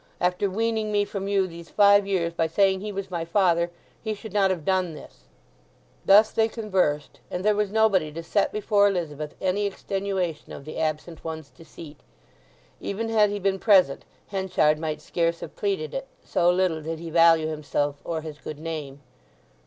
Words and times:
After 0.19 0.49
weaning 0.49 0.91
me 0.91 1.05
from 1.05 1.27
you 1.27 1.45
these 1.45 1.69
five 1.69 2.07
years 2.07 2.33
by 2.33 2.47
saying 2.47 2.81
he 2.81 2.91
was 2.91 3.11
my 3.11 3.23
father, 3.23 3.69
he 4.01 4.15
should 4.15 4.33
not 4.33 4.49
have 4.49 4.65
done 4.65 4.95
this." 4.95 5.25
Thus 6.05 6.31
they 6.31 6.47
conversed; 6.47 7.19
and 7.29 7.45
there 7.45 7.53
was 7.55 7.71
nobody 7.71 8.11
to 8.13 8.23
set 8.23 8.51
before 8.51 8.87
Elizabeth 8.87 9.35
any 9.39 9.67
extenuation 9.67 10.53
of 10.53 10.65
the 10.65 10.79
absent 10.79 11.23
one's 11.23 11.51
deceit. 11.51 11.99
Even 12.79 13.09
had 13.09 13.29
he 13.29 13.37
been 13.37 13.59
present 13.59 14.03
Henchard 14.29 14.79
might 14.79 15.01
scarce 15.01 15.41
have 15.41 15.55
pleaded 15.55 15.93
it, 15.93 16.07
so 16.25 16.49
little 16.49 16.81
did 16.81 16.97
he 16.97 17.11
value 17.11 17.45
himself 17.49 18.01
or 18.03 18.21
his 18.21 18.39
good 18.39 18.57
name. 18.57 19.01